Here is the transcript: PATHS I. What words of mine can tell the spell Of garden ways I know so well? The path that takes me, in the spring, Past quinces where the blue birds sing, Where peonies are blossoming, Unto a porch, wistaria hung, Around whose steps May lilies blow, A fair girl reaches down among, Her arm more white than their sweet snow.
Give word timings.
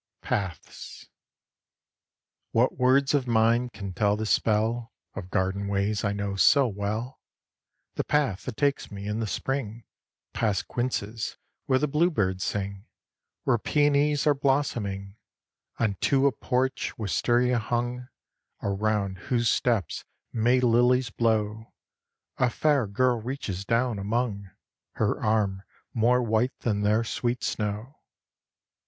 PATHS 0.23 1.05
I. 1.05 1.09
What 2.53 2.75
words 2.79 3.13
of 3.13 3.27
mine 3.27 3.69
can 3.69 3.93
tell 3.93 4.17
the 4.17 4.25
spell 4.25 4.91
Of 5.13 5.29
garden 5.29 5.67
ways 5.67 6.03
I 6.03 6.11
know 6.11 6.35
so 6.35 6.67
well? 6.67 7.21
The 7.93 8.03
path 8.03 8.45
that 8.45 8.57
takes 8.57 8.89
me, 8.89 9.05
in 9.05 9.19
the 9.19 9.27
spring, 9.27 9.83
Past 10.33 10.67
quinces 10.67 11.37
where 11.67 11.77
the 11.77 11.87
blue 11.87 12.09
birds 12.09 12.43
sing, 12.43 12.87
Where 13.43 13.59
peonies 13.59 14.25
are 14.25 14.33
blossoming, 14.33 15.17
Unto 15.77 16.25
a 16.25 16.31
porch, 16.31 16.95
wistaria 16.97 17.59
hung, 17.59 18.07
Around 18.63 19.19
whose 19.29 19.49
steps 19.51 20.03
May 20.33 20.59
lilies 20.61 21.11
blow, 21.11 21.75
A 22.39 22.49
fair 22.49 22.87
girl 22.87 23.21
reaches 23.21 23.65
down 23.65 23.99
among, 23.99 24.49
Her 24.93 25.21
arm 25.21 25.61
more 25.93 26.23
white 26.23 26.57
than 26.61 26.81
their 26.81 27.03
sweet 27.03 27.43
snow. 27.43 27.97